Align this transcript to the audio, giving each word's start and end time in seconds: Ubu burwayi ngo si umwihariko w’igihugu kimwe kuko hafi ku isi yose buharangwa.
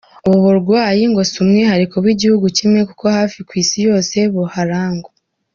Ubu 0.25 0.37
burwayi 0.45 1.03
ngo 1.11 1.21
si 1.29 1.35
umwihariko 1.43 1.95
w’igihugu 2.05 2.45
kimwe 2.57 2.79
kuko 2.89 3.05
hafi 3.17 3.39
ku 3.47 3.53
isi 3.61 3.77
yose 3.87 4.17
buharangwa. 4.33 5.09